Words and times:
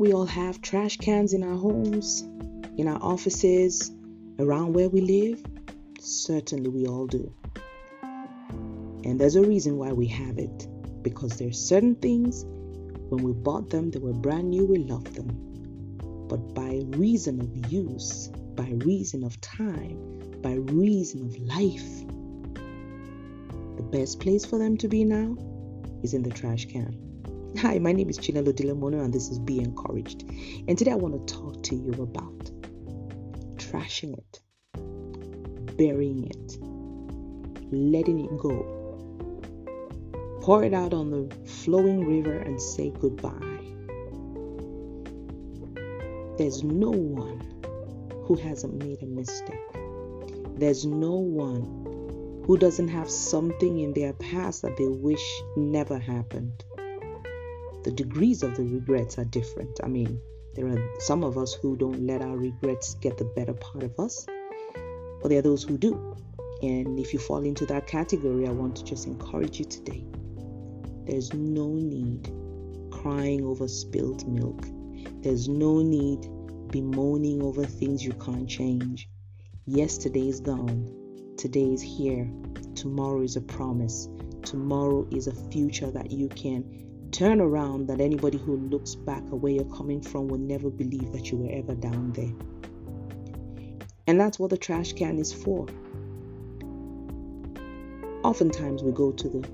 we 0.00 0.14
all 0.14 0.24
have 0.24 0.62
trash 0.62 0.96
cans 0.96 1.34
in 1.34 1.42
our 1.42 1.58
homes, 1.58 2.22
in 2.78 2.88
our 2.88 2.98
offices, 3.02 3.92
around 4.38 4.72
where 4.72 4.88
we 4.88 5.02
live? 5.02 5.44
Certainly, 6.00 6.70
we 6.70 6.86
all 6.86 7.06
do. 7.06 7.30
And 9.04 9.20
there's 9.20 9.36
a 9.36 9.42
reason 9.42 9.76
why 9.76 9.92
we 9.92 10.06
have 10.06 10.38
it 10.38 10.66
because 11.02 11.36
there's 11.36 11.60
certain 11.60 11.96
things 11.96 12.46
when 13.10 13.22
we 13.22 13.34
bought 13.34 13.68
them, 13.68 13.90
they 13.90 13.98
were 13.98 14.14
brand 14.14 14.48
new, 14.48 14.64
we 14.64 14.78
loved 14.78 15.14
them. 15.14 15.28
But 16.28 16.54
by 16.54 16.80
reason 16.96 17.38
of 17.38 17.70
use, 17.70 18.28
by 18.54 18.70
reason 18.70 19.22
of 19.22 19.38
time, 19.42 19.98
by 20.40 20.54
reason 20.54 21.26
of 21.26 21.36
life, 21.40 22.06
the 23.76 23.82
best 23.82 24.18
place 24.18 24.46
for 24.46 24.58
them 24.58 24.78
to 24.78 24.88
be 24.88 25.04
now 25.04 25.36
is 26.02 26.14
in 26.14 26.22
the 26.22 26.30
trash 26.30 26.64
can. 26.64 27.09
Hi, 27.58 27.78
my 27.78 27.90
name 27.92 28.08
is 28.08 28.16
Chinelo 28.16 28.52
Dilamono 28.52 29.04
and 29.04 29.12
this 29.12 29.28
is 29.28 29.38
Be 29.40 29.58
Encouraged. 29.58 30.22
And 30.68 30.78
today 30.78 30.92
I 30.92 30.94
want 30.94 31.26
to 31.26 31.34
talk 31.34 31.62
to 31.64 31.74
you 31.74 31.90
about 32.00 32.50
trashing 33.56 34.16
it, 34.16 34.40
burying 35.76 36.26
it, 36.30 36.58
letting 37.72 38.20
it 38.20 38.38
go, 38.38 38.62
pour 40.40 40.62
it 40.64 40.72
out 40.72 40.94
on 40.94 41.10
the 41.10 41.34
flowing 41.44 42.06
river 42.06 42.38
and 42.38 42.62
say 42.62 42.92
goodbye. 43.00 43.32
There's 46.38 46.62
no 46.62 46.90
one 46.90 47.42
who 48.24 48.36
hasn't 48.36 48.74
made 48.82 49.02
a 49.02 49.06
mistake. 49.06 49.58
There's 50.56 50.86
no 50.86 51.16
one 51.16 52.44
who 52.46 52.56
doesn't 52.56 52.88
have 52.88 53.10
something 53.10 53.80
in 53.80 53.92
their 53.92 54.12
past 54.12 54.62
that 54.62 54.76
they 54.76 54.86
wish 54.86 55.42
never 55.56 55.98
happened. 55.98 56.64
The 57.84 57.92
degrees 57.92 58.42
of 58.42 58.56
the 58.56 58.64
regrets 58.64 59.18
are 59.18 59.24
different. 59.24 59.80
I 59.82 59.88
mean, 59.88 60.20
there 60.54 60.66
are 60.66 61.00
some 61.00 61.24
of 61.24 61.38
us 61.38 61.54
who 61.54 61.76
don't 61.76 62.06
let 62.06 62.22
our 62.22 62.36
regrets 62.36 62.94
get 62.94 63.16
the 63.16 63.24
better 63.24 63.54
part 63.54 63.82
of 63.84 63.98
us, 63.98 64.26
but 65.22 65.28
there 65.28 65.38
are 65.38 65.42
those 65.42 65.62
who 65.62 65.78
do. 65.78 66.16
And 66.62 66.98
if 66.98 67.12
you 67.12 67.18
fall 67.18 67.42
into 67.44 67.64
that 67.66 67.86
category, 67.86 68.46
I 68.46 68.50
want 68.50 68.76
to 68.76 68.84
just 68.84 69.06
encourage 69.06 69.58
you 69.58 69.64
today 69.64 70.04
there's 71.10 71.32
no 71.32 71.66
need 71.74 72.30
crying 72.92 73.44
over 73.44 73.66
spilled 73.66 74.28
milk. 74.28 74.64
There's 75.22 75.48
no 75.48 75.82
need 75.82 76.20
bemoaning 76.70 77.42
over 77.42 77.64
things 77.64 78.04
you 78.04 78.12
can't 78.12 78.48
change. 78.48 79.08
Yesterday 79.66 80.28
is 80.28 80.40
gone. 80.40 81.34
Today 81.36 81.72
is 81.72 81.82
here. 81.82 82.30
Tomorrow 82.76 83.22
is 83.22 83.34
a 83.34 83.40
promise. 83.40 84.08
Tomorrow 84.42 85.08
is 85.10 85.26
a 85.26 85.50
future 85.50 85.90
that 85.90 86.12
you 86.12 86.28
can 86.28 86.62
turn 87.12 87.40
around 87.40 87.86
that 87.88 88.00
anybody 88.00 88.38
who 88.38 88.56
looks 88.56 88.94
back 88.94 89.22
at 89.24 89.34
where 89.34 89.52
you're 89.52 89.76
coming 89.76 90.00
from 90.00 90.28
will 90.28 90.38
never 90.38 90.70
believe 90.70 91.12
that 91.12 91.30
you 91.30 91.38
were 91.38 91.50
ever 91.52 91.74
down 91.74 92.12
there. 92.12 92.32
And 94.06 94.20
that's 94.20 94.38
what 94.38 94.50
the 94.50 94.58
trash 94.58 94.92
can 94.92 95.18
is 95.18 95.32
for. 95.32 95.66
Oftentimes 98.22 98.82
we 98.82 98.92
go 98.92 99.12
to 99.12 99.28
the 99.28 99.48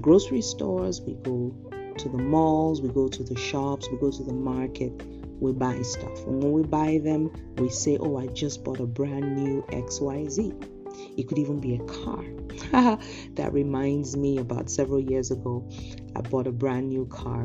grocery 0.00 0.42
stores, 0.42 1.00
we 1.00 1.14
go 1.14 1.54
to 1.98 2.08
the 2.08 2.18
malls, 2.18 2.80
we 2.80 2.88
go 2.88 3.08
to 3.08 3.22
the 3.22 3.36
shops, 3.38 3.88
we 3.90 3.98
go 3.98 4.10
to 4.10 4.22
the 4.22 4.32
market, 4.32 4.92
we 5.40 5.52
buy 5.52 5.80
stuff. 5.82 6.26
And 6.26 6.42
when 6.42 6.52
we 6.52 6.62
buy 6.62 7.00
them, 7.02 7.30
we 7.56 7.68
say, 7.70 7.96
Oh, 7.98 8.16
I 8.16 8.26
just 8.28 8.64
bought 8.64 8.80
a 8.80 8.86
brand 8.86 9.36
new 9.36 9.62
XYZ. 9.68 10.73
It 11.16 11.28
could 11.28 11.38
even 11.38 11.60
be 11.60 11.74
a 11.74 11.84
car. 11.84 12.24
that 13.34 13.50
reminds 13.52 14.16
me 14.16 14.38
about 14.38 14.70
several 14.70 15.00
years 15.00 15.30
ago, 15.30 15.68
I 16.16 16.20
bought 16.20 16.46
a 16.46 16.52
brand 16.52 16.88
new 16.88 17.06
car. 17.06 17.42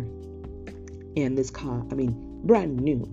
And 1.17 1.37
this 1.37 1.49
car, 1.49 1.85
I 1.91 1.95
mean, 1.95 2.41
brand 2.45 2.77
new. 2.79 3.03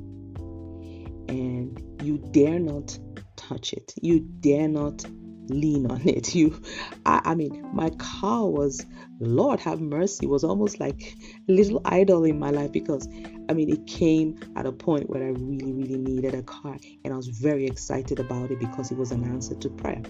And 1.29 2.03
you 2.03 2.19
dare 2.19 2.59
not 2.59 2.99
touch 3.37 3.73
it. 3.73 3.95
You 4.01 4.21
dare 4.21 4.69
not 4.69 5.05
lean 5.49 5.91
on 5.91 6.07
it. 6.07 6.35
You, 6.37 6.61
I, 7.07 7.21
I 7.25 7.35
mean, 7.35 7.67
my 7.73 7.89
car 7.91 8.47
was, 8.47 8.85
Lord 9.21 9.59
have 9.61 9.81
mercy, 9.81 10.27
was 10.27 10.45
almost 10.45 10.81
like 10.81 11.17
a 11.49 11.53
little 11.53 11.81
idol 11.85 12.25
in 12.25 12.39
my 12.39 12.51
life 12.51 12.73
because, 12.73 13.09
I 13.49 13.55
mean, 13.55 13.71
it 13.71 13.87
came 13.87 14.39
at 14.57 14.67
a 14.67 14.73
point 14.73 15.09
where 15.09 15.23
I 15.23 15.29
really, 15.31 15.73
really 15.73 15.97
needed 15.97 16.35
a 16.35 16.43
car, 16.43 16.77
and 17.05 17.15
I 17.15 17.17
was 17.17 17.29
very 17.29 17.65
excited 17.65 18.21
about 18.21 18.51
it 18.51 18.59
because 18.59 18.91
it 18.91 18.99
was 18.99 19.13
an 19.13 19.25
answer 19.25 19.55
to 19.55 19.71
prayer, 19.71 20.03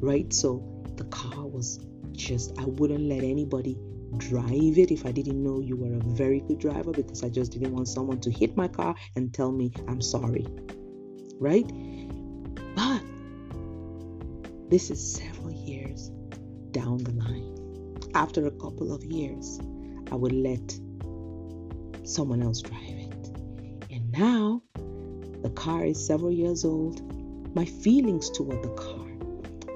right? 0.00 0.32
So 0.32 0.64
the 0.96 1.04
car 1.04 1.46
was 1.46 1.78
just, 2.12 2.58
I 2.58 2.64
wouldn't 2.64 3.04
let 3.04 3.22
anybody 3.22 3.76
drive 4.18 4.78
it 4.78 4.90
if 4.90 5.04
I 5.04 5.12
didn't 5.12 5.42
know 5.42 5.60
you 5.60 5.76
were 5.76 5.94
a 5.94 6.00
very 6.16 6.40
good 6.40 6.58
driver 6.58 6.92
because 6.92 7.22
I 7.22 7.28
just 7.28 7.52
didn't 7.52 7.74
want 7.74 7.88
someone 7.88 8.20
to 8.20 8.30
hit 8.30 8.56
my 8.56 8.68
car 8.68 8.94
and 9.14 9.32
tell 9.34 9.52
me 9.52 9.72
I'm 9.88 10.00
sorry, 10.00 10.46
right? 11.38 11.66
But 12.74 13.02
this 14.68 14.90
is 14.90 15.14
several 15.14 15.52
years 15.52 16.10
down 16.72 16.98
the 16.98 17.12
line. 17.12 17.54
After 18.14 18.46
a 18.46 18.50
couple 18.50 18.92
of 18.92 19.04
years, 19.04 19.60
I 20.10 20.14
would 20.16 20.32
let 20.32 20.78
someone 22.04 22.42
else 22.42 22.62
drive 22.62 22.82
it. 22.82 23.30
And 23.90 24.10
now 24.12 24.62
the 25.42 25.50
car 25.50 25.84
is 25.84 26.04
several 26.04 26.32
years 26.32 26.64
old. 26.64 27.00
My 27.54 27.64
feelings 27.64 28.30
toward 28.30 28.62
the 28.62 28.74
car 28.74 29.06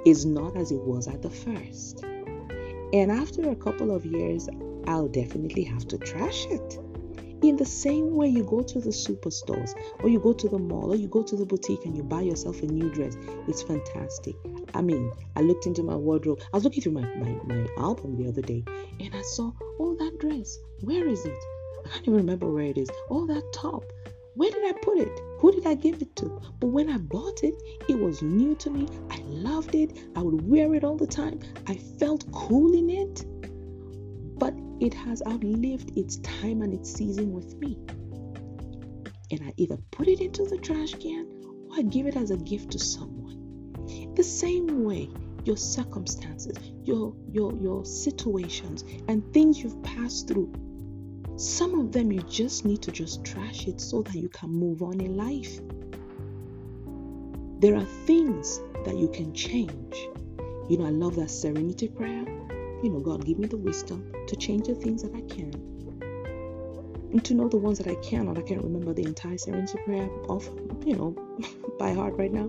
is 0.05 0.27
not 0.27 0.57
as 0.57 0.73
it 0.73 0.81
was 0.81 1.07
at 1.07 1.23
the 1.23 1.31
first. 1.31 2.03
And 2.93 3.13
after 3.13 3.51
a 3.51 3.57
couple 3.57 3.95
of 3.95 4.05
years, 4.05 4.49
I'll 4.87 5.09
definitely 5.09 5.63
have 5.65 5.87
to 5.89 5.99
trash 5.99 6.47
it. 6.47 6.79
In 7.43 7.57
the 7.57 7.65
same 7.65 8.15
way, 8.17 8.29
you 8.29 8.45
go 8.45 8.63
to 8.63 8.81
the 8.81 8.91
superstores, 8.91 9.75
or 10.03 10.11
you 10.11 10.21
go 10.21 10.35
to 10.35 10.49
the 10.49 10.59
mall, 10.59 10.93
or 10.93 10.97
you 10.97 11.09
go 11.09 11.23
to 11.23 11.37
the 11.37 11.47
boutique 11.47 11.87
and 11.87 11.97
you 11.97 12.03
buy 12.03 12.21
yourself 12.21 12.63
a 12.63 12.67
new 12.67 12.91
dress. 12.91 13.17
It's 13.49 13.63
fantastic. 13.63 14.35
I 14.75 14.83
mean, 14.83 15.11
I 15.37 15.41
looked 15.41 15.65
into 15.65 15.83
my 15.83 15.97
wardrobe. 15.97 16.41
I 16.53 16.57
was 16.57 16.65
looking 16.65 16.83
through 16.83 16.93
my, 16.93 17.15
my, 17.17 17.31
my 17.47 17.67
album 17.79 18.17
the 18.23 18.29
other 18.29 18.43
day 18.43 18.63
and 19.01 19.15
I 19.15 19.23
saw, 19.23 19.53
oh, 19.79 19.97
that 19.97 20.19
dress. 20.19 20.59
Where 20.83 21.09
is 21.09 21.25
it? 21.25 21.39
I 21.87 21.89
can't 21.89 22.03
even 22.09 22.17
remember 22.17 22.51
where 22.51 22.67
it 22.67 22.77
is. 22.77 22.91
Oh, 23.09 23.27
that 23.27 23.53
top. 23.55 23.85
Where 24.35 24.51
did 24.51 24.65
I 24.65 24.79
put 24.79 24.99
it? 24.99 25.21
Who 25.39 25.51
did 25.51 25.67
I 25.67 25.75
give 25.75 26.03
it 26.03 26.15
to? 26.17 26.41
But 26.61 26.69
when 26.69 26.91
I 26.91 26.99
bought 26.99 27.43
it, 27.43 27.55
it 27.89 27.99
was 27.99 28.23
new 28.23 28.55
to 28.57 28.71
me. 28.71 28.87
I 29.11 29.19
loved 29.25 29.75
it. 29.75 29.99
I 30.15 30.23
would 30.23 30.47
wear 30.47 30.75
it 30.75 30.85
all 30.85 30.97
the 30.97 31.07
time. 31.07 31.41
I 31.67 31.75
felt 31.75 32.31
cool 32.33 32.75
in 32.75 32.91
it 32.91 33.25
it 34.81 34.95
has 34.95 35.23
outlived 35.27 35.97
its 35.97 36.17
time 36.17 36.63
and 36.63 36.73
its 36.73 36.91
season 36.91 37.33
with 37.33 37.55
me. 37.59 37.79
And 39.31 39.43
I 39.45 39.53
either 39.59 39.77
put 39.91 40.09
it 40.09 40.21
into 40.21 40.45
the 40.45 40.57
trash 40.57 40.95
can 40.95 41.27
or 41.69 41.79
I 41.79 41.83
give 41.83 42.07
it 42.07 42.17
as 42.17 42.31
a 42.31 42.37
gift 42.39 42.73
to 42.73 42.79
someone. 42.79 44.15
The 44.17 44.25
same 44.25 44.85
way, 44.85 45.11
your 45.45 45.57
circumstances, 45.57 46.57
your 46.85 47.15
your 47.31 47.55
your 47.57 47.85
situations 47.85 48.85
and 49.09 49.23
things 49.33 49.63
you've 49.63 49.83
passed 49.83 50.29
through. 50.29 50.53
Some 51.37 51.79
of 51.79 51.93
them 51.93 52.11
you 52.11 52.23
just 52.23 52.65
need 52.65 52.83
to 52.83 52.91
just 52.91 53.25
trash 53.25 53.67
it 53.67 53.81
so 53.81 54.03
that 54.03 54.15
you 54.15 54.29
can 54.29 54.51
move 54.51 54.83
on 54.83 55.01
in 55.01 55.17
life. 55.17 55.61
There 57.61 57.77
are 57.77 57.85
things 58.07 58.61
that 58.85 58.97
you 58.97 59.09
can 59.09 59.35
change. 59.35 59.95
You 60.69 60.79
know, 60.79 60.87
I 60.87 60.91
love 60.91 61.17
that 61.17 61.31
serenity 61.31 61.89
prayer 61.89 62.40
you 62.83 62.91
know, 62.91 63.01
God, 63.01 63.25
give 63.25 63.39
me 63.39 63.47
the 63.47 63.57
wisdom 63.57 64.13
to 64.27 64.37
change 64.37 64.67
the 64.67 64.75
things 64.75 65.03
that 65.03 65.15
I 65.15 65.21
can 65.23 65.53
and 67.13 67.25
to 67.25 67.35
know 67.35 67.49
the 67.49 67.57
ones 67.57 67.79
that 67.79 67.89
I 67.89 67.97
cannot. 67.97 68.39
I 68.39 68.43
can't 68.43 68.63
remember 68.63 68.93
the 68.93 69.05
entire 69.05 69.37
Serenity 69.37 69.79
Prayer 69.85 70.09
off, 70.29 70.49
you 70.85 70.97
know, 70.97 71.11
by 71.79 71.93
heart 71.93 72.15
right 72.17 72.33
now. 72.33 72.49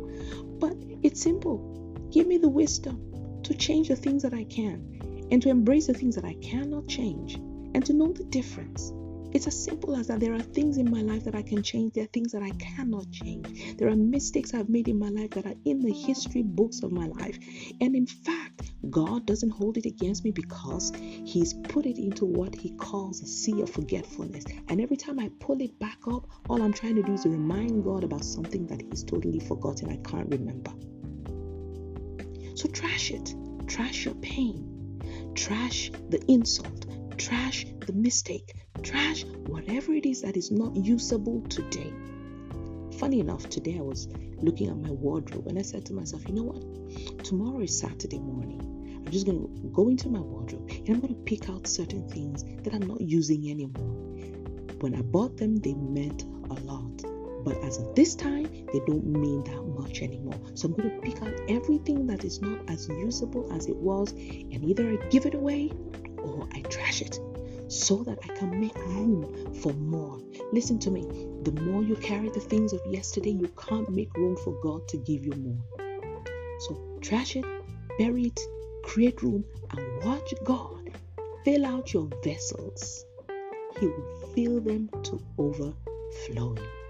But 0.59 0.75
it's 1.03 1.21
simple. 1.21 2.07
Give 2.11 2.27
me 2.27 2.37
the 2.37 2.49
wisdom 2.49 3.41
to 3.43 3.53
change 3.53 3.87
the 3.87 3.95
things 3.95 4.23
that 4.23 4.33
I 4.33 4.43
can 4.43 5.27
and 5.31 5.41
to 5.41 5.49
embrace 5.49 5.87
the 5.87 5.93
things 5.93 6.15
that 6.15 6.25
I 6.25 6.33
cannot 6.35 6.87
change 6.87 7.35
and 7.35 7.85
to 7.85 7.93
know 7.93 8.11
the 8.11 8.23
difference. 8.25 8.93
It's 9.33 9.47
as 9.47 9.63
simple 9.63 9.95
as 9.95 10.07
that. 10.07 10.19
There 10.19 10.33
are 10.33 10.41
things 10.41 10.77
in 10.77 10.91
my 10.91 11.01
life 11.01 11.23
that 11.23 11.35
I 11.35 11.41
can 11.41 11.63
change. 11.63 11.93
There 11.93 12.03
are 12.03 12.07
things 12.07 12.33
that 12.33 12.43
I 12.43 12.51
cannot 12.51 13.09
change. 13.11 13.77
There 13.77 13.87
are 13.87 13.95
mistakes 13.95 14.53
I've 14.53 14.69
made 14.69 14.87
in 14.87 14.99
my 14.99 15.09
life 15.09 15.31
that 15.31 15.45
are 15.45 15.55
in 15.65 15.79
the 15.81 15.93
history 15.93 16.43
books 16.43 16.83
of 16.83 16.91
my 16.91 17.07
life. 17.07 17.37
And 17.79 17.95
in 17.95 18.05
fact, 18.05 18.71
God 18.89 19.25
doesn't 19.25 19.51
hold 19.51 19.77
it 19.77 19.85
against 19.85 20.25
me 20.25 20.31
because 20.31 20.91
He's 20.95 21.53
put 21.53 21.85
it 21.85 21.97
into 21.97 22.25
what 22.25 22.55
He 22.55 22.71
calls 22.71 23.21
a 23.21 23.25
sea 23.25 23.61
of 23.61 23.69
forgetfulness. 23.69 24.43
And 24.67 24.81
every 24.81 24.97
time 24.97 25.19
I 25.19 25.29
pull 25.39 25.61
it 25.61 25.79
back 25.79 25.99
up, 26.07 26.27
all 26.49 26.61
I'm 26.61 26.73
trying 26.73 26.95
to 26.95 27.03
do 27.03 27.13
is 27.13 27.25
remind 27.25 27.83
God 27.83 28.03
about 28.03 28.25
something 28.25 28.67
that 28.67 28.81
He's 28.81 29.03
totally 29.03 29.39
forgotten. 29.39 29.89
I 29.89 29.97
can't 30.09 30.29
remember. 30.29 30.71
So 32.55 32.67
trash 32.67 33.11
it. 33.11 33.33
Trash 33.67 34.05
your 34.05 34.15
pain. 34.15 35.31
Trash 35.35 35.91
the 36.09 36.21
insult. 36.27 36.85
Trash 37.21 37.67
the 37.85 37.93
mistake 37.93 38.55
trash, 38.81 39.25
whatever 39.45 39.93
it 39.93 40.07
is 40.07 40.23
that 40.23 40.35
is 40.35 40.49
not 40.49 40.75
usable 40.75 41.41
today. 41.49 41.93
Funny 42.97 43.19
enough, 43.19 43.47
today 43.47 43.77
I 43.77 43.81
was 43.81 44.07
looking 44.37 44.69
at 44.69 44.77
my 44.77 44.89
wardrobe 44.89 45.45
and 45.45 45.59
I 45.59 45.61
said 45.61 45.85
to 45.85 45.93
myself, 45.93 46.27
you 46.27 46.33
know 46.33 46.43
what? 46.43 47.23
Tomorrow 47.23 47.61
is 47.61 47.77
Saturday 47.77 48.17
morning. 48.17 49.03
I'm 49.05 49.11
just 49.11 49.27
going 49.27 49.39
to 49.39 49.69
go 49.69 49.89
into 49.89 50.09
my 50.09 50.19
wardrobe 50.19 50.67
and 50.71 50.89
I'm 50.89 50.99
going 50.99 51.13
to 51.13 51.21
pick 51.21 51.47
out 51.47 51.67
certain 51.67 52.09
things 52.09 52.43
that 52.63 52.73
I'm 52.73 52.87
not 52.87 53.01
using 53.01 53.51
anymore. 53.51 53.93
When 54.79 54.95
I 54.95 55.03
bought 55.03 55.37
them, 55.37 55.57
they 55.57 55.75
meant 55.75 56.23
a 56.23 56.55
lot. 56.63 57.03
But 57.43 57.63
as 57.63 57.77
of 57.77 57.93
this 57.93 58.15
time, 58.15 58.43
they 58.73 58.81
don't 58.87 59.05
mean 59.05 59.43
that 59.43 59.61
much 59.79 60.01
anymore. 60.01 60.39
So 60.55 60.67
I'm 60.67 60.73
going 60.73 60.89
to 60.89 61.01
pick 61.01 61.21
out 61.21 61.33
everything 61.49 62.07
that 62.07 62.23
is 62.23 62.41
not 62.41 62.67
as 62.67 62.87
usable 62.89 63.51
as 63.53 63.67
it 63.67 63.75
was 63.75 64.11
and 64.11 64.65
either 64.65 64.89
I 64.89 64.95
give 65.09 65.27
it 65.27 65.35
away 65.35 65.71
or 66.23 66.47
I 66.53 66.61
trash 66.61 67.01
it 67.01 67.19
so 67.67 68.03
that 68.03 68.19
I 68.23 68.35
can 68.37 68.59
make 68.59 68.77
room 68.77 69.53
for 69.61 69.73
more. 69.73 70.19
Listen 70.51 70.77
to 70.79 70.91
me. 70.91 71.03
The 71.43 71.53
more 71.61 71.83
you 71.83 71.95
carry 71.95 72.29
the 72.29 72.39
things 72.39 72.73
of 72.73 72.81
yesterday, 72.85 73.31
you 73.31 73.49
can't 73.57 73.89
make 73.89 74.15
room 74.17 74.35
for 74.37 74.53
God 74.61 74.87
to 74.89 74.97
give 74.97 75.25
you 75.25 75.33
more. 75.33 75.63
So 76.59 76.99
trash 77.01 77.35
it, 77.35 77.45
bury 77.97 78.25
it, 78.25 78.39
create 78.83 79.21
room, 79.23 79.43
and 79.71 80.03
watch 80.03 80.33
God 80.43 80.81
fill 81.43 81.65
out 81.65 81.93
your 81.93 82.07
vessels. 82.23 83.05
He 83.79 83.87
will 83.87 84.31
fill 84.35 84.59
them 84.59 84.89
to 85.03 85.21
overflowing. 85.37 86.80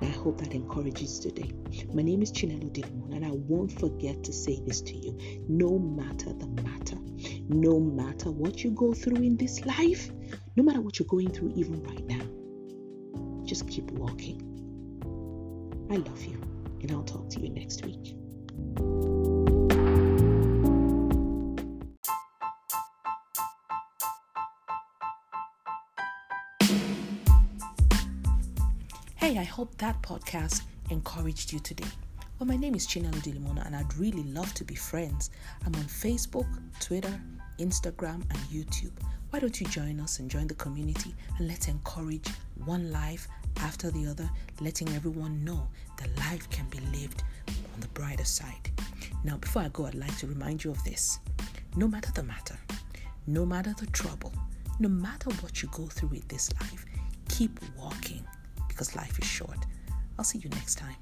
I 0.00 0.06
hope 0.06 0.38
that 0.40 0.52
encourages 0.54 1.20
today. 1.20 1.52
My 1.92 2.02
name 2.02 2.22
is 2.22 2.32
Chinelo 2.32 2.70
Dilimon, 2.72 3.14
and 3.14 3.24
I 3.24 3.30
won't 3.30 3.72
forget 3.72 4.22
to 4.24 4.32
say 4.32 4.60
this 4.66 4.80
to 4.82 4.96
you. 4.96 5.44
No 5.48 5.78
matter 5.78 6.32
the 6.32 6.46
matter, 6.62 6.96
no 7.48 7.78
matter 7.78 8.30
what 8.30 8.64
you 8.64 8.70
go 8.70 8.92
through 8.92 9.22
in 9.22 9.36
this 9.36 9.64
life, 9.64 10.10
no 10.56 10.62
matter 10.62 10.80
what 10.80 10.98
you're 10.98 11.08
going 11.08 11.30
through 11.30 11.52
even 11.54 11.82
right 11.84 12.06
now, 12.06 13.44
just 13.44 13.68
keep 13.68 13.90
walking. 13.92 14.40
I 15.90 15.96
love 15.96 16.24
you, 16.24 16.40
and 16.80 16.90
I'll 16.90 17.04
talk 17.04 17.28
to 17.30 17.40
you 17.40 17.50
next 17.50 17.84
week. 17.84 18.16
Hey, 29.22 29.38
I 29.38 29.44
hope 29.44 29.78
that 29.78 30.02
podcast 30.02 30.62
encouraged 30.90 31.52
you 31.52 31.60
today. 31.60 31.86
Well, 32.40 32.48
my 32.48 32.56
name 32.56 32.74
is 32.74 32.88
Chinelo 32.88 33.22
Dilimona, 33.22 33.64
and 33.64 33.76
I'd 33.76 33.96
really 33.96 34.24
love 34.24 34.52
to 34.54 34.64
be 34.64 34.74
friends. 34.74 35.30
I'm 35.64 35.72
on 35.76 35.84
Facebook, 35.84 36.48
Twitter, 36.80 37.20
Instagram, 37.60 38.22
and 38.28 38.38
YouTube. 38.50 38.90
Why 39.30 39.38
don't 39.38 39.60
you 39.60 39.68
join 39.68 40.00
us 40.00 40.18
and 40.18 40.28
join 40.28 40.48
the 40.48 40.56
community 40.56 41.14
and 41.38 41.46
let's 41.46 41.68
encourage 41.68 42.26
one 42.64 42.90
life 42.90 43.28
after 43.58 43.92
the 43.92 44.08
other, 44.08 44.28
letting 44.60 44.88
everyone 44.88 45.44
know 45.44 45.68
that 45.98 46.08
life 46.18 46.50
can 46.50 46.66
be 46.68 46.80
lived 46.92 47.22
on 47.46 47.80
the 47.80 47.86
brighter 47.94 48.24
side. 48.24 48.72
Now, 49.22 49.36
before 49.36 49.62
I 49.62 49.68
go, 49.68 49.86
I'd 49.86 49.94
like 49.94 50.18
to 50.18 50.26
remind 50.26 50.64
you 50.64 50.72
of 50.72 50.82
this. 50.82 51.20
No 51.76 51.86
matter 51.86 52.10
the 52.12 52.24
matter, 52.24 52.58
no 53.28 53.46
matter 53.46 53.72
the 53.78 53.86
trouble, 53.86 54.32
no 54.80 54.88
matter 54.88 55.30
what 55.42 55.62
you 55.62 55.68
go 55.70 55.86
through 55.86 56.10
in 56.14 56.24
this 56.26 56.52
life, 56.60 56.84
keep 57.28 57.60
walking 57.78 58.11
because 58.72 58.96
life 58.96 59.18
is 59.18 59.26
short. 59.26 59.58
I'll 60.18 60.24
see 60.24 60.38
you 60.38 60.50
next 60.50 60.76
time. 60.76 60.96